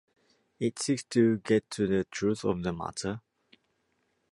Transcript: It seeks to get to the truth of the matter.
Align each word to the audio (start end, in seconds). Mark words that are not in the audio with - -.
It 0.59 0.79
seeks 0.79 1.03
to 1.11 1.37
get 1.37 1.69
to 1.69 1.85
the 1.85 2.05
truth 2.05 2.43
of 2.43 2.63
the 2.63 2.73
matter. 2.73 3.21